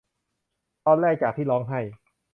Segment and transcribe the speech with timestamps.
[0.85, 1.79] ตอนแรกจากที่ร้องให้